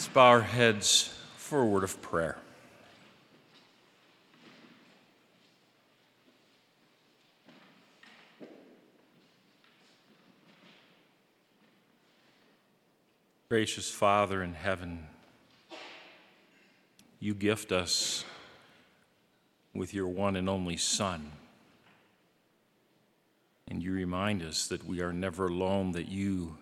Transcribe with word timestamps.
Let's 0.00 0.08
bow 0.08 0.28
our 0.28 0.40
heads 0.40 1.14
for 1.36 1.60
a 1.60 1.66
word 1.66 1.84
of 1.84 2.00
prayer. 2.00 2.38
Gracious 13.50 13.90
Father 13.90 14.42
in 14.42 14.54
heaven, 14.54 15.06
you 17.18 17.34
gift 17.34 17.70
us 17.70 18.24
with 19.74 19.92
your 19.92 20.08
one 20.08 20.34
and 20.34 20.48
only 20.48 20.78
Son. 20.78 21.30
And 23.68 23.82
you 23.82 23.92
remind 23.92 24.42
us 24.42 24.66
that 24.68 24.82
we 24.86 25.02
are 25.02 25.12
never 25.12 25.48
alone, 25.48 25.92
that 25.92 26.08
you 26.08 26.56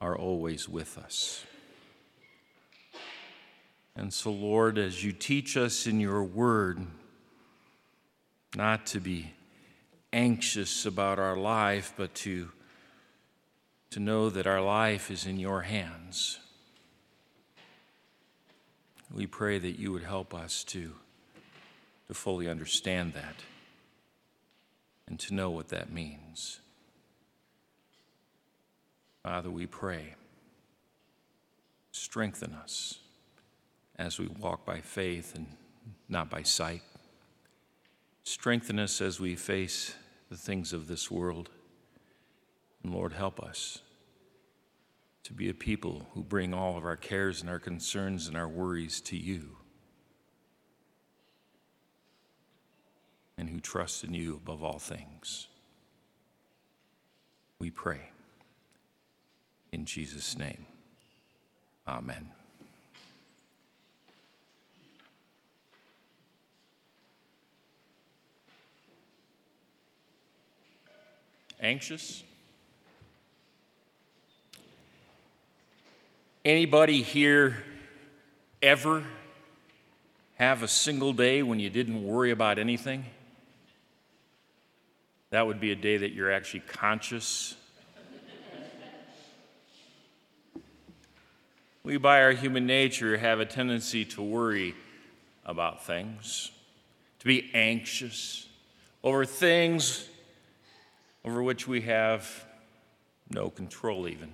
are 0.00 0.18
always 0.18 0.68
with 0.68 0.98
us. 0.98 1.44
And 3.94 4.12
so, 4.12 4.30
Lord, 4.30 4.78
as 4.78 5.04
you 5.04 5.12
teach 5.12 5.56
us 5.56 5.86
in 5.86 6.00
your 6.00 6.24
word 6.24 6.86
not 8.54 8.86
to 8.86 9.00
be 9.00 9.32
anxious 10.12 10.86
about 10.86 11.18
our 11.18 11.36
life, 11.36 11.92
but 11.96 12.14
to, 12.14 12.50
to 13.90 14.00
know 14.00 14.30
that 14.30 14.46
our 14.46 14.62
life 14.62 15.10
is 15.10 15.26
in 15.26 15.38
your 15.38 15.62
hands, 15.62 16.38
we 19.14 19.26
pray 19.26 19.58
that 19.58 19.78
you 19.78 19.92
would 19.92 20.04
help 20.04 20.34
us 20.34 20.64
to, 20.64 20.92
to 22.08 22.14
fully 22.14 22.48
understand 22.48 23.12
that 23.12 23.36
and 25.06 25.18
to 25.20 25.34
know 25.34 25.50
what 25.50 25.68
that 25.68 25.92
means. 25.92 26.60
Father, 29.22 29.50
we 29.50 29.66
pray, 29.66 30.14
strengthen 31.92 32.54
us 32.54 33.01
as 33.96 34.18
we 34.18 34.26
walk 34.26 34.64
by 34.64 34.80
faith 34.80 35.34
and 35.34 35.46
not 36.08 36.30
by 36.30 36.42
sight. 36.42 36.82
Strengthen 38.24 38.78
us 38.78 39.00
as 39.00 39.18
we 39.18 39.34
face 39.34 39.94
the 40.30 40.36
things 40.36 40.72
of 40.72 40.86
this 40.86 41.10
world. 41.10 41.50
And 42.82 42.94
Lord, 42.94 43.12
help 43.12 43.40
us 43.40 43.80
to 45.24 45.32
be 45.32 45.48
a 45.48 45.54
people 45.54 46.06
who 46.14 46.22
bring 46.22 46.52
all 46.52 46.76
of 46.76 46.84
our 46.84 46.96
cares 46.96 47.40
and 47.40 47.50
our 47.50 47.58
concerns 47.58 48.28
and 48.28 48.36
our 48.36 48.48
worries 48.48 49.00
to 49.02 49.16
you. 49.16 49.56
And 53.38 53.48
who 53.48 53.60
trust 53.60 54.04
in 54.04 54.14
you 54.14 54.36
above 54.36 54.62
all 54.62 54.78
things. 54.78 55.48
We 57.58 57.70
pray. 57.70 58.10
In 59.72 59.84
Jesus' 59.84 60.36
name, 60.36 60.66
amen. 61.88 62.41
Anxious? 71.62 72.24
Anybody 76.44 77.02
here 77.02 77.62
ever 78.60 79.04
have 80.34 80.64
a 80.64 80.68
single 80.68 81.12
day 81.12 81.44
when 81.44 81.60
you 81.60 81.70
didn't 81.70 82.04
worry 82.04 82.32
about 82.32 82.58
anything? 82.58 83.04
That 85.30 85.46
would 85.46 85.60
be 85.60 85.70
a 85.70 85.76
day 85.76 85.98
that 85.98 86.10
you're 86.10 86.32
actually 86.32 86.64
conscious. 86.66 87.54
we, 91.84 91.96
by 91.96 92.22
our 92.22 92.32
human 92.32 92.66
nature, 92.66 93.16
have 93.18 93.38
a 93.38 93.46
tendency 93.46 94.04
to 94.06 94.20
worry 94.20 94.74
about 95.46 95.86
things, 95.86 96.50
to 97.20 97.26
be 97.26 97.52
anxious 97.54 98.48
over 99.04 99.24
things 99.24 100.08
over 101.24 101.42
which 101.42 101.68
we 101.68 101.82
have 101.82 102.46
no 103.30 103.50
control, 103.50 104.08
even. 104.08 104.30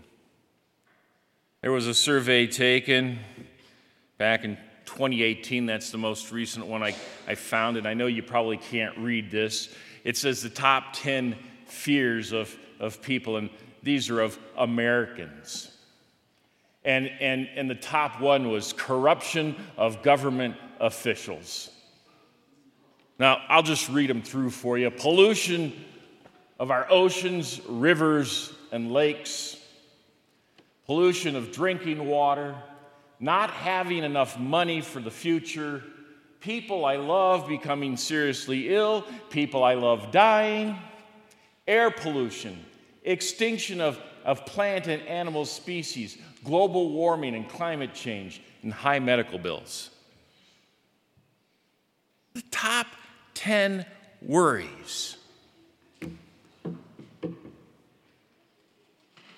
There 1.61 1.73
was 1.73 1.87
a 1.87 1.95
survey 1.95 2.47
taken 2.47 3.19
back 4.17 4.45
in 4.45 4.57
2018. 4.87 5.67
That's 5.67 5.91
the 5.91 5.99
most 5.99 6.33
recent 6.33 6.67
one 6.67 6.83
I, 6.83 6.95
I 7.27 7.35
found, 7.35 7.77
and 7.77 7.87
I 7.87 7.95
know 7.95 8.07
you 8.07 8.23
probably 8.23 8.57
can't 8.57 8.97
read 8.99 9.31
this. 9.31 9.75
It 10.05 10.17
says 10.17 10.43
the 10.43 10.49
top 10.49 10.93
10 10.95 11.37
fears 11.67 12.33
of, 12.33 12.57
of 12.81 13.03
people, 13.03 13.37
and 13.37 13.51
these 13.83 14.09
are 14.09 14.21
of 14.21 14.39
Americans. 14.57 15.71
And, 16.85 17.11
and, 17.21 17.49
and 17.55 17.69
the 17.69 17.75
top 17.75 18.21
one 18.21 18.51
was 18.51 18.73
corruption 18.73 19.57
of 19.77 20.03
government 20.03 20.57
officials. 20.81 21.71
Now, 23.19 23.43
I'll 23.49 23.63
just 23.63 23.89
read 23.89 24.09
them 24.09 24.23
through 24.23 24.51
for 24.51 24.79
you. 24.79 24.91
Pollution 24.91 25.73
of 26.59 26.71
our 26.71 26.87
oceans, 26.91 27.61
rivers, 27.69 28.53
and 28.73 28.93
lakes, 28.93 29.57
pollution 30.87 31.37
of 31.37 31.53
drinking 31.53 32.07
water, 32.07 32.57
not 33.21 33.51
having 33.51 34.05
enough 34.05 34.39
money 34.39 34.81
for 34.81 35.01
the 35.01 35.11
future, 35.11 35.83
people 36.41 36.85
I 36.85 36.97
love 36.97 37.47
becoming 37.47 37.97
seriously 37.97 38.75
ill, 38.75 39.05
people 39.31 39.63
I 39.63 39.75
love 39.75 40.11
dying, 40.11 40.77
air 41.67 41.91
pollution, 41.91 42.59
extinction 43.05 43.81
of, 43.81 44.01
of 44.25 44.45
plant 44.47 44.87
and 44.87 45.03
animal 45.03 45.45
species, 45.45 46.19
global 46.45 46.91
warming 46.91 47.35
and 47.35 47.49
climate 47.49 47.95
change, 47.95 48.43
and 48.63 48.73
high 48.73 48.99
medical 48.99 49.39
bills. 49.39 49.91
The 52.35 52.43
top 52.51 52.87
10 53.35 53.85
worries 54.23 55.18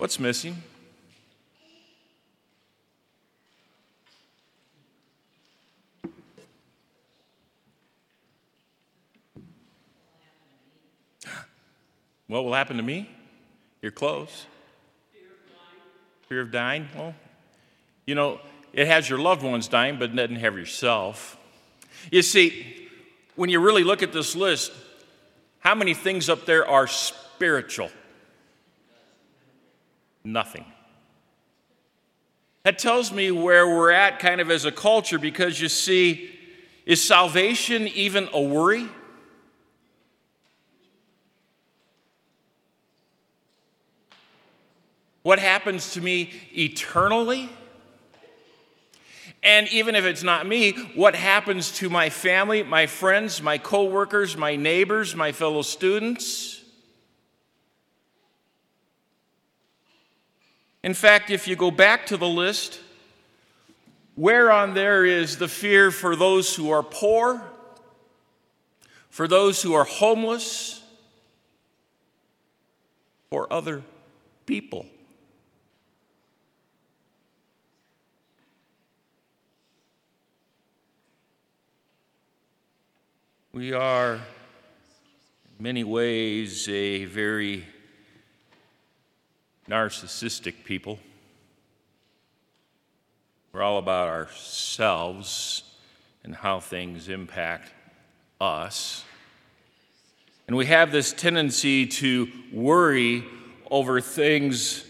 What's 0.01 0.19
missing? 0.19 0.55
What 12.25 12.43
will 12.43 12.55
happen 12.55 12.77
to 12.77 12.83
me? 12.83 13.11
You're 13.83 13.91
close. 13.91 14.47
Fear 16.27 16.41
of 16.41 16.51
dying. 16.51 16.87
Well, 16.95 17.13
you 18.07 18.15
know, 18.15 18.39
it 18.73 18.87
has 18.87 19.07
your 19.07 19.19
loved 19.19 19.43
ones 19.43 19.67
dying, 19.67 19.99
but 19.99 20.09
it 20.09 20.15
doesn't 20.15 20.37
have 20.37 20.57
yourself. 20.57 21.37
You 22.11 22.23
see, 22.23 22.89
when 23.35 23.51
you 23.51 23.59
really 23.59 23.83
look 23.83 24.01
at 24.01 24.13
this 24.13 24.35
list, 24.35 24.71
how 25.59 25.75
many 25.75 25.93
things 25.93 26.27
up 26.27 26.47
there 26.47 26.67
are 26.67 26.87
spiritual? 26.87 27.91
Nothing. 30.23 30.65
That 32.63 32.77
tells 32.77 33.11
me 33.11 33.31
where 33.31 33.67
we're 33.67 33.91
at 33.91 34.19
kind 34.19 34.39
of 34.39 34.51
as 34.51 34.65
a 34.65 34.71
culture 34.71 35.17
because 35.17 35.59
you 35.59 35.67
see, 35.67 36.29
is 36.85 37.03
salvation 37.03 37.87
even 37.87 38.29
a 38.33 38.41
worry? 38.41 38.87
What 45.23 45.39
happens 45.39 45.93
to 45.93 46.01
me 46.01 46.31
eternally? 46.55 47.49
And 49.43 49.67
even 49.69 49.95
if 49.95 50.05
it's 50.05 50.21
not 50.21 50.45
me, 50.45 50.71
what 50.93 51.15
happens 51.15 51.71
to 51.77 51.89
my 51.89 52.09
family, 52.09 52.61
my 52.61 52.85
friends, 52.85 53.41
my 53.41 53.57
coworkers, 53.57 54.37
my 54.37 54.55
neighbors, 54.55 55.15
my 55.15 55.31
fellow 55.31 55.63
students? 55.63 56.60
In 60.83 60.93
fact, 60.95 61.29
if 61.29 61.47
you 61.47 61.55
go 61.55 61.69
back 61.69 62.07
to 62.07 62.17
the 62.17 62.27
list, 62.27 62.79
where 64.15 64.51
on 64.51 64.73
there 64.73 65.05
is 65.05 65.37
the 65.37 65.47
fear 65.47 65.91
for 65.91 66.15
those 66.15 66.55
who 66.55 66.71
are 66.71 66.83
poor, 66.83 67.41
for 69.09 69.27
those 69.27 69.61
who 69.61 69.73
are 69.73 69.83
homeless, 69.83 70.81
or 73.29 73.51
other 73.53 73.83
people? 74.45 74.85
We 83.53 83.73
are, 83.73 84.13
in 84.15 84.21
many 85.59 85.83
ways, 85.83 86.67
a 86.69 87.05
very 87.05 87.65
narcissistic 89.71 90.65
people. 90.65 90.99
We're 93.53 93.61
all 93.61 93.77
about 93.77 94.09
ourselves 94.09 95.63
and 96.25 96.35
how 96.35 96.59
things 96.59 97.07
impact 97.07 97.71
us. 98.41 99.05
And 100.47 100.57
we 100.57 100.65
have 100.65 100.91
this 100.91 101.13
tendency 101.13 101.87
to 101.87 102.27
worry 102.51 103.23
over 103.69 104.01
things 104.01 104.83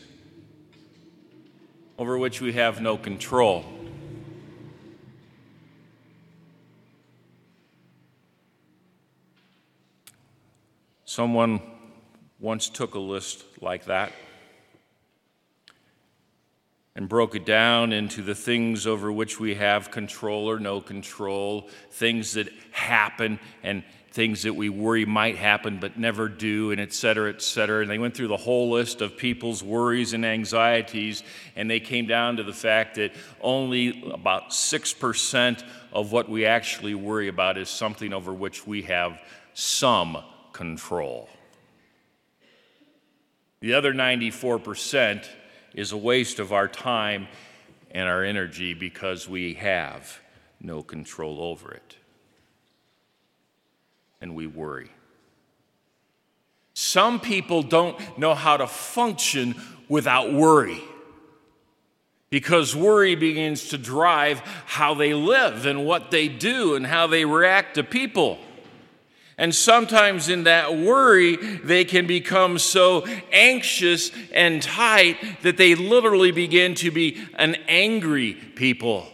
over 2.00 2.18
which 2.18 2.42
we 2.42 2.54
have 2.54 2.82
no 2.82 2.98
control. 2.98 3.64
Someone 11.06 11.62
once 12.40 12.68
took 12.68 12.96
a 12.96 13.00
list 13.00 13.44
like 13.62 13.86
that 13.86 14.12
and 16.96 17.08
broke 17.08 17.36
it 17.36 17.46
down 17.46 17.94
into 17.94 18.22
the 18.22 18.36
things 18.36 18.86
over 18.86 19.12
which 19.12 19.40
we 19.40 19.56
have 19.56 19.92
control 19.92 20.50
or 20.50 20.60
no 20.60 20.82
control, 20.82 21.70
things 21.90 22.34
that 22.34 22.50
happen 22.72 23.40
and 23.64 23.84
things 24.12 24.44
that 24.44 24.54
we 24.54 24.68
worry 24.68 25.06
might 25.06 25.38
happen 25.38 25.80
but 25.80 25.98
never 25.98 26.28
do, 26.28 26.72
and 26.72 26.82
et 26.82 26.92
cetera, 26.92 27.30
et 27.30 27.42
cetera. 27.42 27.82
And 27.82 27.90
they 27.90 27.98
went 27.98 28.14
through 28.14 28.28
the 28.28 28.36
whole 28.36 28.70
list 28.70 29.00
of 29.00 29.16
people's 29.16 29.64
worries 29.64 30.12
and 30.12 30.26
anxieties, 30.26 31.24
and 31.56 31.72
they 31.72 31.80
came 31.80 32.08
down 32.08 32.36
to 32.36 32.44
the 32.44 32.54
fact 32.54 32.96
that 32.96 33.14
only 33.40 34.12
about 34.12 34.50
6% 34.50 35.64
of 35.94 36.12
what 36.12 36.28
we 36.28 36.46
actually 36.46 36.94
worry 36.94 37.30
about 37.30 37.58
is 37.58 37.70
something 37.70 38.12
over 38.12 38.34
which 38.34 38.68
we 38.68 38.82
have 38.82 39.18
some 39.54 40.18
control. 40.52 41.30
The 43.62 43.76
other 43.76 43.94
94% 43.94 45.26
is 45.74 45.92
a 45.92 45.98
waste 45.98 46.40
of 46.40 46.52
our 46.52 46.68
time 46.68 47.28
and 47.92 48.08
our 48.08 48.24
energy 48.24 48.74
because 48.74 49.28
we 49.28 49.54
have 49.56 50.20
no 50.60 50.82
control 50.82 51.42
over 51.42 51.72
it. 51.72 51.96
And 54.20 54.36
we 54.36 54.48
worry. 54.48 54.92
Some 56.74 57.20
people 57.20 57.64
don't 57.64 58.18
know 58.18 58.36
how 58.36 58.58
to 58.58 58.68
function 58.68 59.56
without 59.90 60.32
worry 60.32 60.82
because 62.30 62.74
worry 62.76 63.14
begins 63.16 63.70
to 63.70 63.78
drive 63.78 64.40
how 64.66 64.94
they 64.94 65.14
live 65.14 65.66
and 65.66 65.86
what 65.86 66.12
they 66.12 66.28
do 66.30 66.76
and 66.76 66.88
how 66.88 67.06
they 67.06 67.26
react 67.26 67.76
to 67.76 67.84
people. 67.84 68.40
And 69.38 69.56
sometimes 69.56 70.30
in 70.30 70.44
that 70.44 70.78
worry, 70.78 71.36
they 71.36 71.86
can 71.86 72.06
become 72.06 72.60
so 72.60 73.06
anxious 73.32 74.12
and 74.34 74.62
tight 74.62 75.18
that 75.42 75.58
they 75.58 75.74
literally 75.76 76.32
begin 76.32 76.76
to 76.76 76.92
be 76.92 77.18
an 77.36 77.56
angry 77.68 78.34
people. 78.34 79.08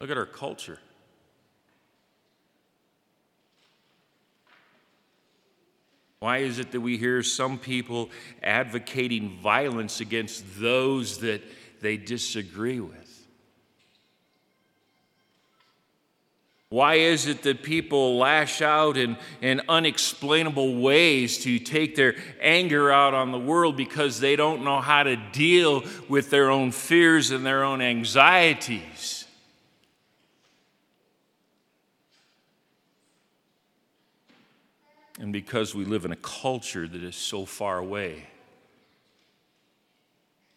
Look 0.00 0.10
at 0.10 0.18
our 0.18 0.26
culture. 0.26 0.78
Why 6.18 6.38
is 6.38 6.58
it 6.58 6.72
that 6.72 6.80
we 6.80 6.96
hear 6.96 7.22
some 7.22 7.58
people 7.58 8.10
advocating 8.42 9.38
violence 9.42 10.00
against 10.00 10.44
those 10.58 11.18
that 11.18 11.42
they 11.80 11.96
disagree 11.96 12.80
with? 12.80 13.06
Why 16.68 16.96
is 16.96 17.28
it 17.28 17.42
that 17.42 17.62
people 17.62 18.18
lash 18.18 18.60
out 18.60 18.96
in, 18.96 19.16
in 19.40 19.62
unexplainable 19.68 20.80
ways 20.80 21.38
to 21.38 21.60
take 21.60 21.94
their 21.94 22.16
anger 22.40 22.90
out 22.90 23.14
on 23.14 23.30
the 23.30 23.38
world 23.38 23.76
because 23.76 24.18
they 24.18 24.34
don't 24.34 24.64
know 24.64 24.80
how 24.80 25.04
to 25.04 25.16
deal 25.32 25.84
with 26.08 26.30
their 26.30 26.50
own 26.50 26.72
fears 26.72 27.30
and 27.30 27.46
their 27.46 27.62
own 27.62 27.80
anxieties? 27.80 29.26
And 35.20 35.32
because 35.32 35.74
we 35.74 35.84
live 35.84 36.04
in 36.04 36.12
a 36.12 36.16
culture 36.16 36.86
that 36.86 37.02
is 37.02 37.16
so 37.16 37.46
far 37.46 37.78
away 37.78 38.26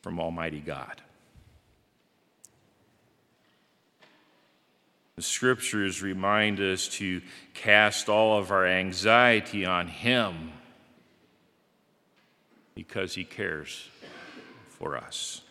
from 0.01 0.19
Almighty 0.19 0.59
God. 0.59 1.01
The 5.19 5.23
scriptures 5.23 6.01
remind 6.01 6.61
us 6.61 6.87
to 6.99 7.21
cast 7.53 8.07
all 8.07 8.39
of 8.39 8.51
our 8.51 8.65
anxiety 8.65 9.65
on 9.65 9.89
Him 9.89 10.53
because 12.73 13.15
He 13.15 13.25
cares 13.25 13.89
for 14.69 14.95
us. 14.95 15.41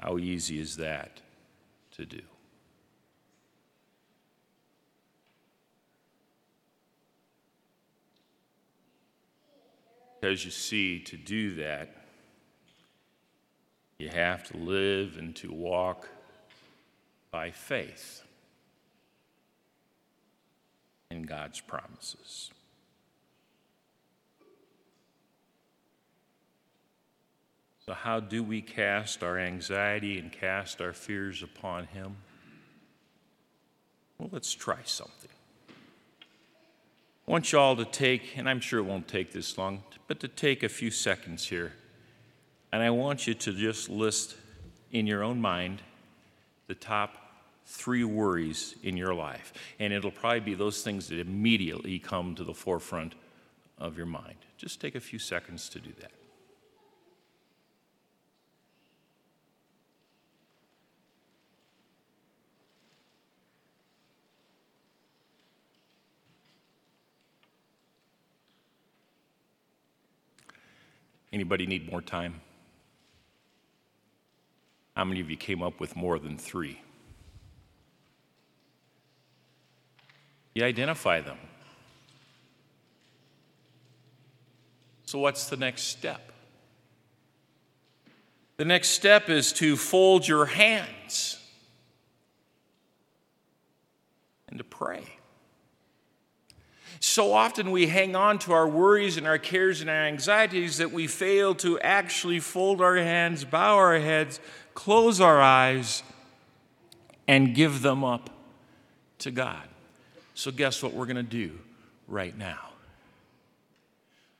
How 0.00 0.18
easy 0.18 0.58
is 0.58 0.76
that 0.78 1.20
to 1.92 2.04
do? 2.04 2.29
Because 10.20 10.44
you 10.44 10.50
see, 10.50 10.98
to 11.00 11.16
do 11.16 11.54
that, 11.56 11.96
you 13.98 14.10
have 14.10 14.44
to 14.48 14.56
live 14.56 15.16
and 15.16 15.34
to 15.36 15.50
walk 15.50 16.08
by 17.30 17.50
faith 17.50 18.22
in 21.10 21.22
God's 21.22 21.60
promises. 21.60 22.50
So, 27.86 27.94
how 27.94 28.20
do 28.20 28.42
we 28.42 28.60
cast 28.60 29.22
our 29.22 29.38
anxiety 29.38 30.18
and 30.18 30.30
cast 30.30 30.82
our 30.82 30.92
fears 30.92 31.42
upon 31.42 31.86
Him? 31.86 32.16
Well, 34.18 34.28
let's 34.32 34.52
try 34.52 34.80
something. 34.84 35.30
I 37.30 37.32
want 37.32 37.52
you 37.52 37.60
all 37.60 37.76
to 37.76 37.84
take, 37.84 38.36
and 38.38 38.48
I'm 38.48 38.58
sure 38.58 38.80
it 38.80 38.82
won't 38.82 39.06
take 39.06 39.32
this 39.32 39.56
long, 39.56 39.84
but 40.08 40.18
to 40.18 40.26
take 40.26 40.64
a 40.64 40.68
few 40.68 40.90
seconds 40.90 41.46
here. 41.46 41.74
And 42.72 42.82
I 42.82 42.90
want 42.90 43.28
you 43.28 43.34
to 43.34 43.52
just 43.52 43.88
list 43.88 44.34
in 44.90 45.06
your 45.06 45.22
own 45.22 45.40
mind 45.40 45.80
the 46.66 46.74
top 46.74 47.14
three 47.66 48.02
worries 48.02 48.74
in 48.82 48.96
your 48.96 49.14
life. 49.14 49.52
And 49.78 49.92
it'll 49.92 50.10
probably 50.10 50.40
be 50.40 50.54
those 50.54 50.82
things 50.82 51.06
that 51.10 51.20
immediately 51.20 52.00
come 52.00 52.34
to 52.34 52.42
the 52.42 52.52
forefront 52.52 53.14
of 53.78 53.96
your 53.96 54.06
mind. 54.06 54.38
Just 54.58 54.80
take 54.80 54.96
a 54.96 55.00
few 55.00 55.20
seconds 55.20 55.68
to 55.68 55.78
do 55.78 55.90
that. 56.00 56.10
Anybody 71.32 71.66
need 71.66 71.90
more 71.90 72.02
time? 72.02 72.40
How 74.96 75.04
many 75.04 75.20
of 75.20 75.30
you 75.30 75.36
came 75.36 75.62
up 75.62 75.80
with 75.80 75.94
more 75.94 76.18
than 76.18 76.36
three? 76.36 76.80
You 80.54 80.64
identify 80.64 81.20
them. 81.20 81.38
So, 85.04 85.18
what's 85.18 85.48
the 85.48 85.56
next 85.56 85.84
step? 85.84 86.32
The 88.56 88.64
next 88.64 88.90
step 88.90 89.28
is 89.30 89.52
to 89.54 89.76
fold 89.76 90.28
your 90.28 90.46
hands 90.46 91.38
and 94.48 94.58
to 94.58 94.64
pray. 94.64 95.04
So 97.00 97.32
often 97.32 97.70
we 97.70 97.86
hang 97.86 98.14
on 98.14 98.38
to 98.40 98.52
our 98.52 98.68
worries 98.68 99.16
and 99.16 99.26
our 99.26 99.38
cares 99.38 99.80
and 99.80 99.88
our 99.88 100.04
anxieties 100.04 100.76
that 100.78 100.92
we 100.92 101.06
fail 101.06 101.54
to 101.56 101.80
actually 101.80 102.40
fold 102.40 102.82
our 102.82 102.96
hands, 102.96 103.42
bow 103.42 103.76
our 103.76 103.98
heads, 103.98 104.38
close 104.74 105.18
our 105.18 105.40
eyes, 105.40 106.02
and 107.26 107.54
give 107.54 107.80
them 107.80 108.04
up 108.04 108.28
to 109.20 109.30
God. 109.30 109.66
So, 110.34 110.50
guess 110.50 110.82
what 110.82 110.92
we're 110.92 111.06
going 111.06 111.16
to 111.16 111.22
do 111.22 111.58
right 112.06 112.36
now? 112.36 112.70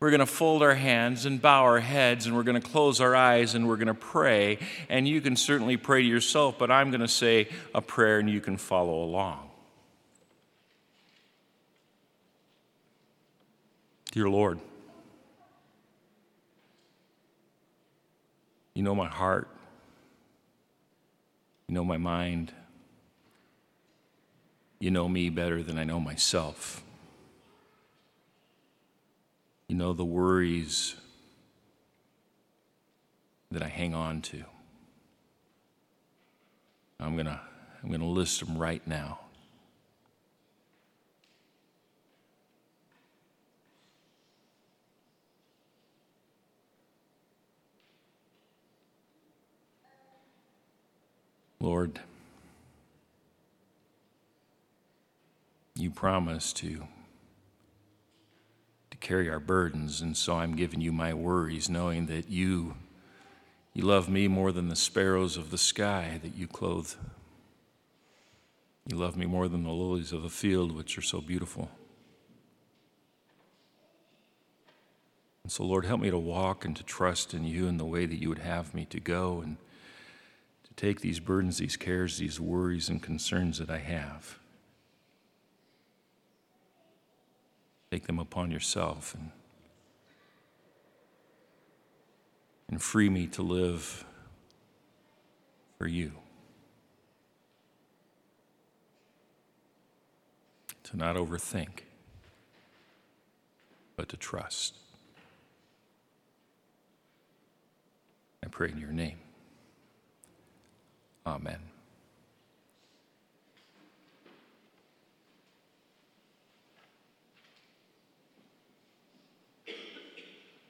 We're 0.01 0.11
going 0.11 0.21
to 0.21 0.27
fold 0.27 0.63
our 0.63 0.75
hands 0.75 1.27
and 1.27 1.41
bow 1.41 1.63
our 1.65 1.81
heads, 1.81 2.27
and 2.27 2.35
we're 2.35 2.43
going 2.43 2.61
to 2.61 2.67
close 2.67 3.01
our 3.03 3.15
eyes 3.15 3.55
and 3.55 3.69
we're 3.69 3.77
going 3.77 3.89
to 3.89 3.95
pray. 3.95 4.59
And 4.89 5.07
you 5.07 5.21
can 5.21 5.37
certainly 5.37 5.77
pray 5.77 6.03
to 6.03 6.09
yourself, 6.09 6.59
but 6.59 6.71
I'm 6.71 6.91
going 6.91 7.03
to 7.03 7.09
say 7.09 7.49
a 7.75 7.83
prayer 7.83 8.19
and 8.19 8.29
you 8.29 8.41
can 8.41 8.57
follow 8.57 9.03
along. 9.05 9.50
Dear 14.13 14.29
Lord, 14.29 14.59
you 18.75 18.83
know 18.83 18.95
my 18.95 19.07
heart, 19.07 19.49
you 21.69 21.75
know 21.75 21.85
my 21.85 21.97
mind, 21.97 22.53
you 24.81 24.91
know 24.91 25.09
me 25.09 25.31
better 25.31 25.63
than 25.63 25.79
I 25.79 25.85
know 25.85 26.01
myself. 26.01 26.83
You 29.69 29.77
know 29.77 29.93
the 29.93 30.05
worries 30.05 30.97
that 33.53 33.63
I 33.63 33.69
hang 33.69 33.95
on 33.95 34.23
to. 34.23 34.43
I'm 36.99 37.15
going 37.15 37.27
to 37.27 37.41
I'm 37.83 37.89
going 37.89 38.01
to 38.01 38.07
list 38.07 38.41
them 38.41 38.59
right 38.59 38.85
now. 38.87 39.21
Lord, 51.61 52.01
you 55.75 55.91
promised 55.91 56.57
to 56.59 56.87
to 58.91 58.97
carry 58.97 59.29
our 59.29 59.39
burdens, 59.39 60.01
and 60.01 60.17
so 60.17 60.37
I'm 60.37 60.57
giving 60.57 60.81
you 60.81 60.91
my 60.91 61.13
worries, 61.13 61.69
knowing 61.69 62.07
that 62.07 62.31
you 62.31 62.77
you 63.75 63.85
love 63.85 64.09
me 64.09 64.27
more 64.27 64.53
than 64.53 64.69
the 64.69 64.77
sparrows 64.77 65.37
of 65.37 65.51
the 65.51 65.59
sky 65.59 66.19
that 66.23 66.35
you 66.35 66.47
clothe. 66.47 66.93
You 68.87 68.97
love 68.97 69.17
me 69.17 69.27
more 69.27 69.47
than 69.47 69.63
the 69.63 69.71
lilies 69.71 70.13
of 70.13 70.23
the 70.23 70.31
field, 70.31 70.75
which 70.75 70.99
are 70.99 71.03
so 71.03 71.21
beautiful. 71.21 71.71
And 75.45 75.53
so, 75.53 75.65
Lord, 75.65 75.85
help 75.85 76.01
me 76.01 76.11
to 76.11 76.19
walk 76.19 76.65
and 76.65 76.75
to 76.77 76.83
trust 76.83 77.33
in 77.35 77.45
you 77.45 77.69
in 77.69 77.77
the 77.77 77.85
way 77.85 78.07
that 78.07 78.21
you 78.21 78.29
would 78.29 78.39
have 78.39 78.75
me 78.75 78.87
to 78.87 78.99
go 78.99 79.41
and 79.41 79.57
take 80.81 81.03
these 81.03 81.21
burdens, 81.21 81.59
these 81.59 81.77
cares, 81.77 82.17
these 82.17 82.41
worries, 82.41 82.89
and 82.89 83.03
concerns 83.03 83.59
that 83.59 83.69
I 83.69 83.77
have. 83.77 84.39
Take 87.91 88.07
them 88.07 88.19
upon 88.19 88.51
yourself 88.51 89.15
and 89.15 89.31
and 92.71 92.81
free 92.81 93.11
me 93.11 93.27
to 93.27 93.43
live 93.43 94.07
for 95.77 95.87
you. 95.87 96.13
To 100.85 100.97
not 100.97 101.17
overthink, 101.17 101.81
but 103.97 104.09
to 104.09 104.17
trust. 104.17 104.77
I 108.43 108.47
pray 108.49 108.71
in 108.71 108.79
your 108.79 108.93
name. 108.93 109.19
Amen. 111.27 111.59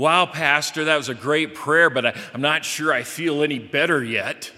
Wow, 0.01 0.25
Pastor, 0.25 0.85
that 0.85 0.97
was 0.97 1.11
a 1.11 1.15
great 1.15 1.55
prayer, 1.55 1.91
but 1.91 2.07
I, 2.07 2.19
am 2.33 2.41
not 2.41 2.65
sure 2.65 2.91
I 2.91 3.03
feel 3.03 3.43
any 3.43 3.59
better 3.59 4.03
yet. 4.03 4.51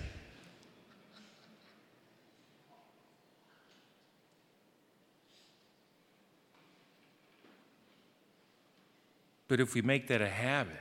But 9.48 9.58
if 9.58 9.74
we 9.74 9.82
make 9.82 10.06
that 10.06 10.22
a 10.22 10.28
habit, 10.28 10.80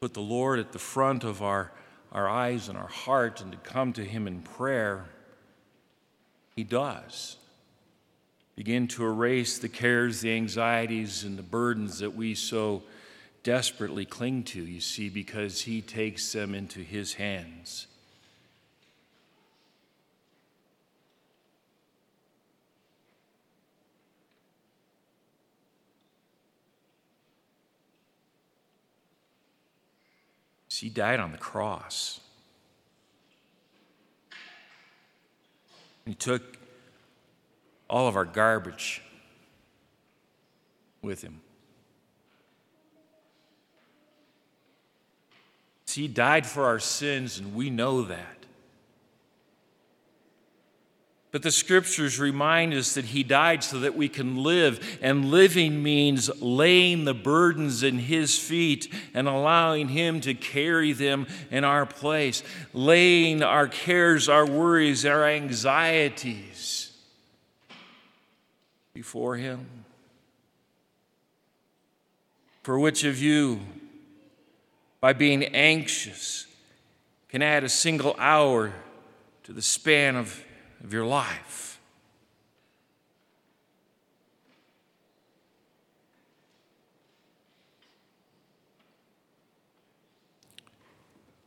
put 0.00 0.14
the 0.14 0.20
Lord 0.20 0.60
at 0.60 0.70
the 0.70 0.78
front 0.78 1.24
of 1.24 1.42
our, 1.42 1.72
our 2.12 2.28
eyes 2.28 2.68
and 2.68 2.78
our 2.78 2.86
heart 2.86 3.40
and 3.40 3.50
to 3.50 3.58
come 3.58 3.92
to 3.94 4.04
Him 4.04 4.28
in 4.28 4.42
prayer, 4.42 5.06
He 6.54 6.62
does 6.62 7.36
begin 8.54 8.86
to 8.88 9.04
erase 9.04 9.58
the 9.58 9.68
cares, 9.68 10.20
the 10.20 10.32
anxieties, 10.32 11.24
and 11.24 11.36
the 11.36 11.42
burdens 11.42 11.98
that 11.98 12.14
we 12.14 12.34
so 12.34 12.82
desperately 13.42 14.04
cling 14.04 14.44
to, 14.44 14.62
you 14.64 14.80
see, 14.80 15.08
because 15.08 15.62
He 15.62 15.80
takes 15.80 16.32
them 16.32 16.54
into 16.54 16.80
His 16.80 17.14
hands. 17.14 17.88
He 30.78 30.88
died 30.88 31.20
on 31.20 31.32
the 31.32 31.38
cross. 31.38 32.20
He 36.06 36.14
took 36.14 36.56
all 37.88 38.08
of 38.08 38.16
our 38.16 38.24
garbage 38.24 39.02
with 41.02 41.22
him. 41.22 41.40
He 45.86 46.06
died 46.06 46.46
for 46.46 46.64
our 46.66 46.78
sins, 46.78 47.38
and 47.38 47.54
we 47.54 47.70
know 47.70 48.02
that. 48.02 48.37
But 51.30 51.42
the 51.42 51.50
scriptures 51.50 52.18
remind 52.18 52.72
us 52.72 52.94
that 52.94 53.06
he 53.06 53.22
died 53.22 53.62
so 53.62 53.80
that 53.80 53.94
we 53.94 54.08
can 54.08 54.42
live, 54.42 54.98
and 55.02 55.30
living 55.30 55.82
means 55.82 56.30
laying 56.40 57.04
the 57.04 57.12
burdens 57.12 57.82
in 57.82 57.98
his 57.98 58.38
feet 58.38 58.92
and 59.12 59.28
allowing 59.28 59.88
him 59.88 60.22
to 60.22 60.32
carry 60.32 60.92
them 60.92 61.26
in 61.50 61.64
our 61.64 61.84
place, 61.84 62.42
laying 62.72 63.42
our 63.42 63.68
cares, 63.68 64.28
our 64.28 64.46
worries, 64.46 65.04
our 65.04 65.24
anxieties 65.24 66.78
before 68.98 69.36
Him? 69.36 69.64
For 72.64 72.80
which 72.80 73.04
of 73.04 73.22
you, 73.22 73.60
by 75.00 75.12
being 75.12 75.44
anxious, 75.44 76.48
can 77.28 77.40
add 77.40 77.62
a 77.62 77.68
single 77.68 78.16
hour 78.18 78.72
to 79.44 79.52
the 79.52 79.62
span 79.62 80.16
of, 80.16 80.44
of 80.82 80.92
your 80.92 81.04
life? 81.04 81.80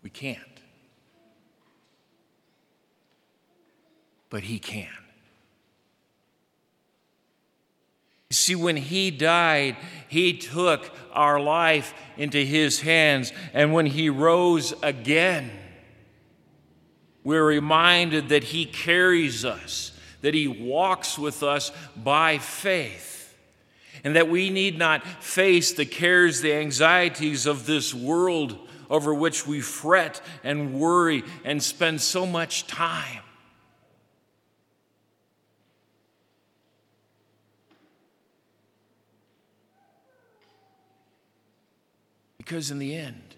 We 0.04 0.10
can't. 0.10 0.40
But 4.30 4.44
He 4.44 4.60
can. 4.60 4.88
You 8.32 8.36
See, 8.36 8.56
when 8.56 8.78
he 8.78 9.12
died, 9.12 9.76
he 10.08 10.38
took 10.38 10.90
our 11.12 11.38
life 11.38 11.94
into 12.16 12.38
his 12.38 12.80
hands. 12.80 13.34
And 13.54 13.74
when 13.74 13.86
he 13.86 14.10
rose 14.10 14.74
again, 14.82 15.52
we're 17.24 17.46
reminded 17.46 18.30
that 18.30 18.46
he 18.46 18.66
carries 18.66 19.46
us, 19.46 19.92
that 20.22 20.34
he 20.34 20.48
walks 20.48 21.18
with 21.18 21.44
us 21.44 21.72
by 21.96 22.38
faith, 22.38 23.36
and 24.04 24.16
that 24.16 24.30
we 24.30 24.50
need 24.50 24.78
not 24.78 25.06
face 25.24 25.74
the 25.74 25.86
cares, 25.86 26.42
the 26.42 26.54
anxieties 26.54 27.46
of 27.46 27.66
this 27.66 27.94
world 27.94 28.58
over 28.90 29.14
which 29.14 29.48
we 29.48 29.62
fret 29.62 30.22
and 30.44 30.74
worry 30.74 31.24
and 31.46 31.62
spend 31.64 32.02
so 32.02 32.26
much 32.26 32.68
time. 32.68 33.22
Because 42.38 42.70
in 42.70 42.80
the 42.80 42.96
end, 42.96 43.36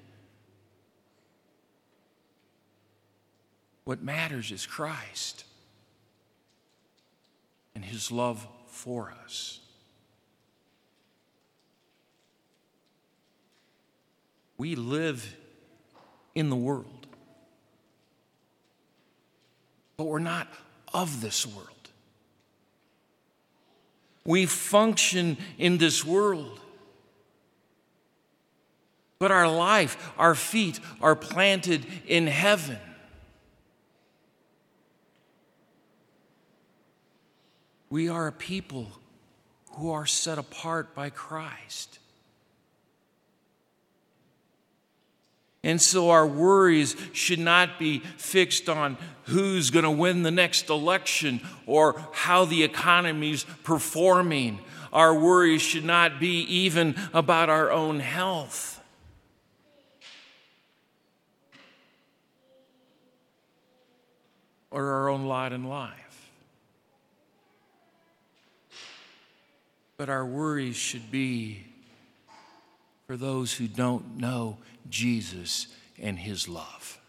what 3.84 4.02
matters 4.02 4.52
is 4.52 4.66
Christ 4.66 5.44
and 7.76 7.84
his 7.84 8.12
love 8.12 8.48
for 8.68 9.14
us. 9.24 9.60
We 14.58 14.76
live 14.76 15.36
in 16.36 16.50
the 16.50 16.56
world, 16.56 17.08
but 19.98 20.06
we're 20.06 20.20
not 20.20 20.48
of 20.94 21.22
this 21.22 21.46
world. 21.46 21.68
We 24.26 24.46
function 24.46 25.38
in 25.58 25.78
this 25.80 26.06
world 26.06 26.60
but 29.24 29.32
our 29.32 29.50
life, 29.50 30.12
our 30.18 30.36
feet 30.36 30.82
are 31.02 31.16
planted 31.16 31.86
in 32.08 32.28
heaven. 32.28 32.78
We 37.94 38.10
are 38.10 38.26
a 38.26 38.32
people 38.32 38.88
who 39.74 39.92
are 39.92 40.08
set 40.08 40.40
apart 40.40 40.96
by 40.96 41.12
Christ. 41.12 42.00
And 45.64 45.80
so 45.80 46.10
our 46.10 46.26
worries 46.26 46.96
should 47.12 47.38
not 47.38 47.78
be 47.78 48.00
fixed 48.18 48.68
on 48.68 48.98
who's 49.26 49.70
going 49.70 49.86
to 49.86 49.92
win 49.92 50.24
the 50.24 50.32
next 50.32 50.72
election 50.72 51.40
or 51.68 52.04
how 52.14 52.46
the 52.46 52.64
economy's 52.64 53.44
performing. 53.62 54.58
Our 54.92 55.14
worries 55.14 55.62
should 55.62 55.86
not 55.86 56.20
be 56.20 56.40
even 56.46 56.96
about 57.14 57.52
our 57.52 57.72
own 57.72 58.00
health. 58.00 58.72
or 64.72 64.88
our 64.88 65.10
own 65.10 65.28
lot 65.28 65.54
in 65.54 65.66
life. 65.66 66.03
But 69.98 70.10
our 70.10 70.26
worries 70.26 70.76
should 70.76 71.12
be 71.12 71.66
for 73.08 73.18
those 73.18 73.54
who 73.54 73.68
don't 73.68 74.18
know 74.18 74.58
Jesus 74.90 75.68
and 76.02 76.18
his 76.18 76.50
love. 76.50 77.00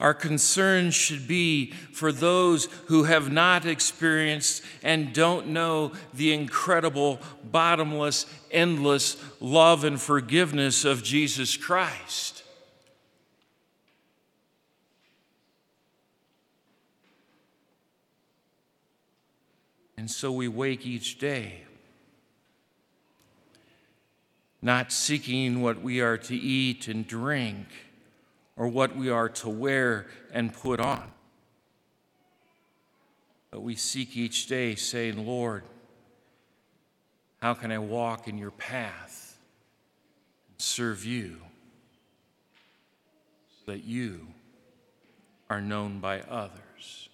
Our 0.00 0.14
concern 0.14 0.92
should 0.92 1.26
be 1.26 1.72
for 1.92 2.12
those 2.12 2.66
who 2.86 3.04
have 3.04 3.32
not 3.32 3.66
experienced 3.66 4.62
and 4.82 5.12
don't 5.12 5.48
know 5.48 5.92
the 6.14 6.32
incredible, 6.32 7.18
bottomless, 7.42 8.26
endless 8.52 9.16
love 9.40 9.82
and 9.82 10.00
forgiveness 10.00 10.84
of 10.84 11.02
Jesus 11.02 11.56
Christ. 11.56 12.44
And 19.98 20.08
so 20.08 20.30
we 20.30 20.46
wake 20.46 20.86
each 20.86 21.18
day 21.18 21.64
not 24.62 24.92
seeking 24.92 25.60
what 25.60 25.82
we 25.82 26.00
are 26.00 26.16
to 26.16 26.36
eat 26.36 26.86
and 26.86 27.04
drink 27.04 27.66
or 28.56 28.68
what 28.68 28.94
we 28.94 29.10
are 29.10 29.28
to 29.28 29.48
wear 29.48 30.06
and 30.32 30.54
put 30.54 30.78
on. 30.78 31.10
But 33.50 33.62
we 33.62 33.74
seek 33.74 34.16
each 34.16 34.46
day, 34.46 34.76
saying, 34.76 35.26
Lord, 35.26 35.64
how 37.42 37.54
can 37.54 37.72
I 37.72 37.78
walk 37.78 38.28
in 38.28 38.38
your 38.38 38.52
path 38.52 39.36
and 40.48 40.60
serve 40.60 41.04
you 41.04 41.38
so 43.50 43.72
that 43.72 43.82
you 43.82 44.28
are 45.50 45.60
known 45.60 45.98
by 45.98 46.20
others? 46.20 47.07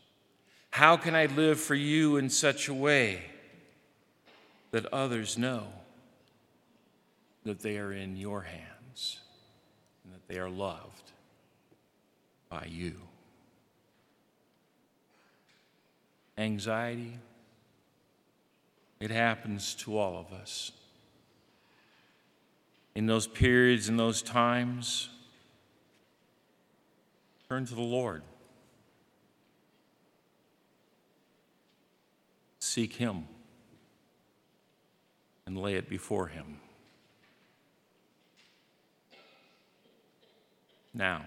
How 0.75 0.97
can 0.97 1.15
I 1.15 1.27
live 1.27 1.61
for 1.61 1.77
you 1.77 2.17
in 2.17 2.29
such 2.29 2.67
a 2.67 2.75
way 2.75 3.23
that 4.73 4.93
others 4.93 5.39
know 5.39 5.69
that 7.45 7.61
they 7.61 7.79
are 7.79 7.93
in 7.93 8.17
your 8.17 8.41
hands 8.41 9.21
and 10.03 10.13
that 10.13 10.27
they 10.27 10.37
are 10.41 10.51
loved 10.51 11.13
by 12.49 12.67
you. 12.69 12.95
Anxiety, 16.37 17.19
it 18.99 19.13
happens 19.13 19.77
to 19.77 19.97
all 19.97 20.19
of 20.19 20.37
us. 20.37 20.73
In 22.97 23.07
those 23.07 23.29
periods, 23.29 23.89
in 23.89 23.97
those 23.97 24.23
times, 24.23 25.09
turn 27.49 27.65
to 27.65 27.77
the 27.77 27.81
Lord. 27.81 28.23
Seek 32.75 32.95
Him 32.95 33.29
and 35.47 35.57
lay 35.57 35.77
it 35.77 35.89
before 35.89 36.27
Him. 36.27 36.59
Now, 40.93 41.25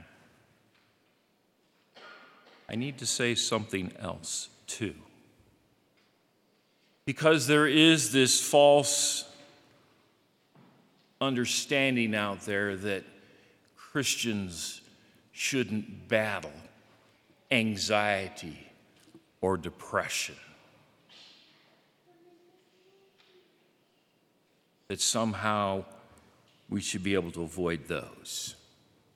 I 2.67 2.75
need 2.75 2.97
to 2.97 3.05
say 3.05 3.33
something 3.33 3.93
else 3.97 4.49
too. 4.67 4.93
Because 7.05 7.47
there 7.47 7.67
is 7.67 8.11
this 8.11 8.41
false 8.41 9.23
understanding 11.21 12.13
out 12.13 12.41
there 12.41 12.75
that 12.75 13.05
Christians 13.77 14.81
shouldn't 15.31 16.09
battle 16.09 16.51
anxiety 17.49 18.67
or 19.39 19.55
depression. 19.55 20.35
That 24.87 25.01
somehow 25.01 25.85
we 26.69 26.81
should 26.81 27.03
be 27.03 27.13
able 27.13 27.31
to 27.31 27.43
avoid 27.43 27.87
those 27.87 28.55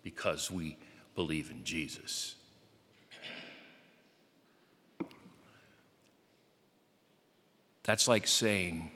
because 0.04 0.52
we 0.52 0.78
believe 1.16 1.50
in 1.50 1.64
Jesus. 1.64 2.36
That's 7.84 8.08
like 8.08 8.28
saying 8.28 8.92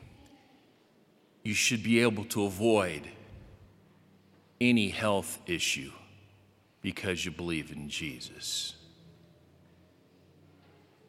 you 1.43 1.53
should 1.53 1.83
be 1.83 1.99
able 2.01 2.25
to 2.25 2.45
avoid 2.45 3.09
any 4.61 4.89
health 4.89 5.39
issue 5.47 5.91
because 6.81 7.25
you 7.25 7.31
believe 7.31 7.71
in 7.71 7.89
Jesus. 7.89 8.75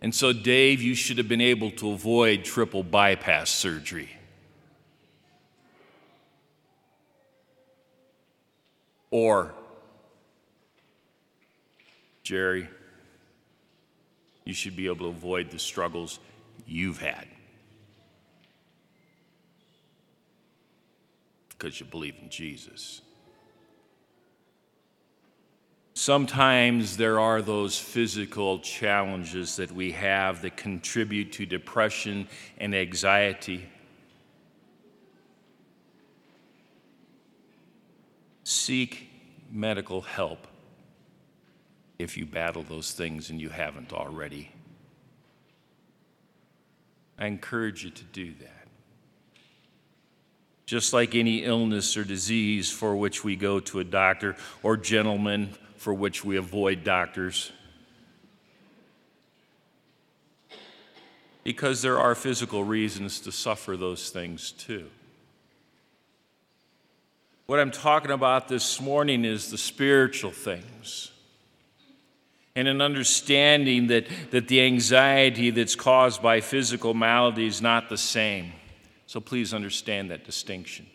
And 0.02 0.14
so, 0.14 0.32
Dave, 0.32 0.82
you 0.82 0.94
should 0.94 1.18
have 1.18 1.28
been 1.28 1.40
able 1.40 1.70
to 1.72 1.90
avoid 1.90 2.44
triple 2.44 2.82
bypass 2.82 3.50
surgery. 3.50 4.15
Or 9.10 9.54
Jerry, 12.22 12.68
you 14.44 14.54
should 14.54 14.76
be 14.76 14.86
able 14.86 14.96
to 14.96 15.06
avoid 15.06 15.50
the 15.50 15.58
struggles 15.58 16.18
you've 16.66 17.00
had 17.00 17.26
because 21.50 21.80
you 21.80 21.86
believe 21.86 22.14
in 22.20 22.28
Jesus. 22.28 23.00
Sometimes 25.94 26.96
there 26.96 27.18
are 27.18 27.40
those 27.40 27.78
physical 27.78 28.58
challenges 28.58 29.56
that 29.56 29.72
we 29.72 29.92
have 29.92 30.42
that 30.42 30.56
contribute 30.56 31.32
to 31.32 31.46
depression 31.46 32.28
and 32.58 32.74
anxiety. 32.74 33.66
Seek 38.48 39.10
medical 39.50 40.02
help 40.02 40.46
if 41.98 42.16
you 42.16 42.24
battle 42.24 42.62
those 42.62 42.92
things 42.92 43.28
and 43.28 43.40
you 43.40 43.48
haven't 43.48 43.92
already. 43.92 44.52
I 47.18 47.26
encourage 47.26 47.82
you 47.82 47.90
to 47.90 48.04
do 48.04 48.34
that. 48.34 48.68
Just 50.64 50.92
like 50.92 51.16
any 51.16 51.42
illness 51.42 51.96
or 51.96 52.04
disease 52.04 52.70
for 52.70 52.94
which 52.94 53.24
we 53.24 53.34
go 53.34 53.58
to 53.58 53.80
a 53.80 53.84
doctor, 53.84 54.36
or 54.62 54.76
gentlemen 54.76 55.50
for 55.74 55.92
which 55.92 56.24
we 56.24 56.36
avoid 56.36 56.84
doctors. 56.84 57.50
Because 61.42 61.82
there 61.82 61.98
are 61.98 62.14
physical 62.14 62.62
reasons 62.62 63.18
to 63.22 63.32
suffer 63.32 63.76
those 63.76 64.10
things 64.10 64.52
too. 64.52 64.88
What 67.46 67.60
I'm 67.60 67.70
talking 67.70 68.10
about 68.10 68.48
this 68.48 68.80
morning 68.80 69.24
is 69.24 69.52
the 69.52 69.58
spiritual 69.58 70.32
things 70.32 71.12
and 72.56 72.66
an 72.66 72.80
understanding 72.80 73.86
that, 73.86 74.08
that 74.32 74.48
the 74.48 74.62
anxiety 74.62 75.50
that's 75.50 75.76
caused 75.76 76.20
by 76.20 76.40
physical 76.40 76.92
malady 76.92 77.46
is 77.46 77.62
not 77.62 77.88
the 77.88 77.98
same. 77.98 78.52
So 79.06 79.20
please 79.20 79.54
understand 79.54 80.10
that 80.10 80.24
distinction. 80.24 80.86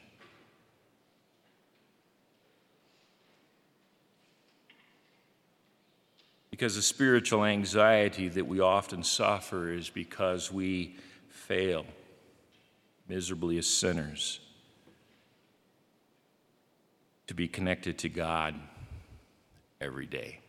Because 6.50 6.76
the 6.76 6.82
spiritual 6.82 7.46
anxiety 7.46 8.28
that 8.28 8.46
we 8.46 8.60
often 8.60 9.04
suffer 9.04 9.72
is 9.72 9.90
because 9.90 10.52
we 10.52 10.98
fail 11.30 11.86
miserably 13.08 13.58
as 13.58 13.68
sinners 13.68 14.42
to 17.32 17.36
be 17.36 17.48
connected 17.48 17.98
to 17.98 18.10
God 18.10 18.56
every 19.80 20.06
day. 20.06 20.41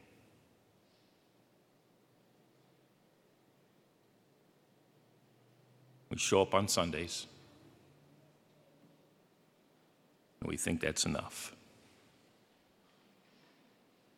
We 6.10 6.18
show 6.18 6.42
up 6.42 6.54
on 6.54 6.66
Sundays, 6.66 7.28
and 10.40 10.50
we 10.50 10.56
think 10.56 10.80
that's 10.80 11.04
enough. 11.06 11.54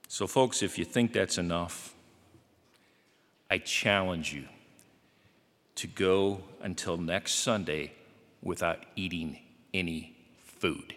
So, 0.08 0.26
folks, 0.26 0.62
if 0.62 0.78
you 0.78 0.86
think 0.86 1.12
that's 1.12 1.36
enough, 1.36 1.92
I 3.50 3.58
challenge 3.58 4.32
you 4.32 4.44
to 5.74 5.86
go 5.86 6.40
until 6.62 6.96
next 6.96 7.34
Sunday 7.34 7.92
without 8.42 8.86
eating 8.96 9.38
any 9.74 10.16
food. 10.46 10.94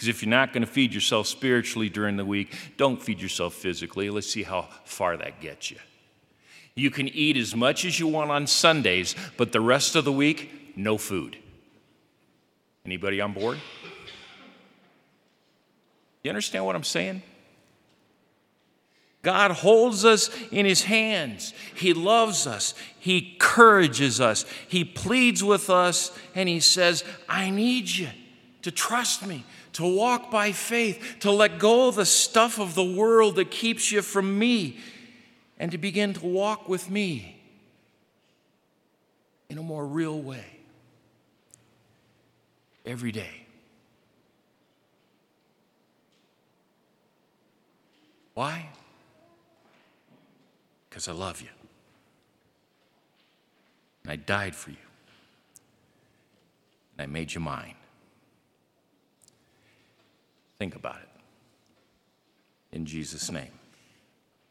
Because 0.00 0.08
if 0.08 0.22
you're 0.22 0.30
not 0.30 0.54
going 0.54 0.62
to 0.62 0.66
feed 0.66 0.94
yourself 0.94 1.26
spiritually 1.26 1.90
during 1.90 2.16
the 2.16 2.24
week, 2.24 2.56
don't 2.78 3.02
feed 3.02 3.20
yourself 3.20 3.52
physically. 3.52 4.08
Let's 4.08 4.32
see 4.32 4.44
how 4.44 4.70
far 4.86 5.18
that 5.18 5.42
gets 5.42 5.70
you. 5.70 5.76
You 6.74 6.90
can 6.90 7.06
eat 7.06 7.36
as 7.36 7.54
much 7.54 7.84
as 7.84 8.00
you 8.00 8.06
want 8.06 8.30
on 8.30 8.46
Sundays, 8.46 9.14
but 9.36 9.52
the 9.52 9.60
rest 9.60 9.96
of 9.96 10.06
the 10.06 10.12
week, 10.12 10.72
no 10.74 10.96
food. 10.96 11.36
Anybody 12.86 13.20
on 13.20 13.34
board? 13.34 13.58
You 16.24 16.30
understand 16.30 16.64
what 16.64 16.76
I'm 16.76 16.82
saying? 16.82 17.22
God 19.20 19.50
holds 19.50 20.06
us 20.06 20.30
in 20.50 20.64
his 20.64 20.84
hands. 20.84 21.52
He 21.74 21.92
loves 21.92 22.46
us. 22.46 22.72
He 22.98 23.32
encourages 23.34 24.18
us. 24.18 24.46
He 24.66 24.82
pleads 24.82 25.44
with 25.44 25.68
us 25.68 26.18
and 26.34 26.48
he 26.48 26.60
says, 26.60 27.04
I 27.28 27.50
need 27.50 27.90
you 27.90 28.08
to 28.62 28.70
trust 28.70 29.26
me, 29.26 29.44
to 29.80 29.96
walk 29.96 30.30
by 30.30 30.52
faith, 30.52 31.16
to 31.20 31.30
let 31.30 31.58
go 31.58 31.88
of 31.88 31.94
the 31.94 32.04
stuff 32.04 32.60
of 32.60 32.74
the 32.74 32.84
world 32.84 33.36
that 33.36 33.50
keeps 33.50 33.90
you 33.90 34.02
from 34.02 34.38
me, 34.38 34.78
and 35.58 35.72
to 35.72 35.78
begin 35.78 36.12
to 36.12 36.26
walk 36.26 36.68
with 36.68 36.90
me 36.90 37.40
in 39.48 39.56
a 39.56 39.62
more 39.62 39.86
real 39.86 40.20
way 40.20 40.44
every 42.84 43.10
day. 43.10 43.46
Why? 48.34 48.68
Because 50.90 51.08
I 51.08 51.12
love 51.12 51.40
you. 51.40 51.48
And 54.02 54.12
I 54.12 54.16
died 54.16 54.54
for 54.54 54.70
you. 54.72 54.76
And 56.98 57.02
I 57.02 57.06
made 57.06 57.32
you 57.32 57.40
mine. 57.40 57.76
Think 60.60 60.76
about 60.76 60.96
it. 60.96 61.08
In 62.76 62.84
Jesus' 62.84 63.32
name, 63.32 63.50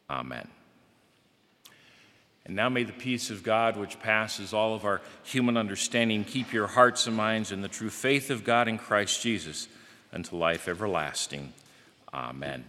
amen. 0.10 0.48
And 2.46 2.56
now 2.56 2.68
may 2.68 2.84
the 2.84 2.94
peace 2.94 3.30
of 3.30 3.44
God, 3.44 3.78
which 3.78 4.00
passes 4.00 4.52
all 4.52 4.74
of 4.74 4.86
our 4.86 5.02
human 5.22 5.56
understanding, 5.56 6.24
keep 6.24 6.52
your 6.52 6.66
hearts 6.66 7.06
and 7.06 7.16
minds 7.16 7.52
in 7.52 7.62
the 7.62 7.68
true 7.68 7.92
faith 7.92 8.32
of 8.32 8.44
God 8.44 8.68
in 8.68 8.80
Christ 8.80 9.22
Jesus 9.22 9.68
unto 10.12 10.36
life 10.36 10.68
everlasting. 10.68 11.54
Amen. 12.12 12.66